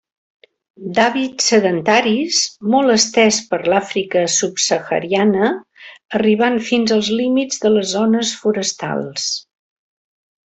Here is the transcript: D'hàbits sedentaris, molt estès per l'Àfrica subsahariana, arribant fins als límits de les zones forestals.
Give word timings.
D'hàbits 0.99 1.49
sedentaris, 1.51 2.39
molt 2.75 2.93
estès 2.93 3.37
per 3.53 3.59
l'Àfrica 3.73 4.23
subsahariana, 4.37 5.51
arribant 6.21 6.57
fins 6.71 6.95
als 6.97 7.11
límits 7.23 7.63
de 7.67 7.73
les 7.75 7.93
zones 7.99 8.33
forestals. 8.45 9.29